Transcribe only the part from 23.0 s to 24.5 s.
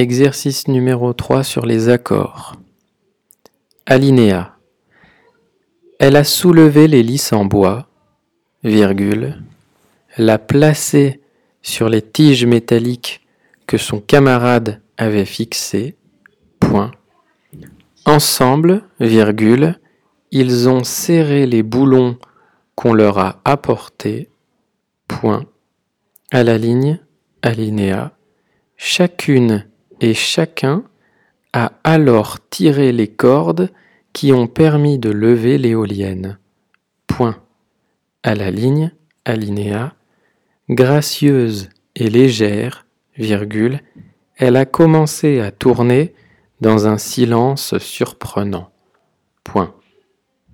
a apportés,